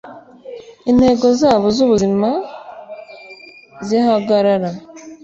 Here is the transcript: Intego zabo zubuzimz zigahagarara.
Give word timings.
Intego 0.91 1.25
zabo 1.39 1.65
zubuzimz 1.75 2.23
zigahagarara. 3.85 4.69